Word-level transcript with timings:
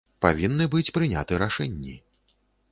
Павінны 0.25 0.67
быць 0.71 0.93
прыняты 0.97 1.39
рашэнні. 1.45 1.95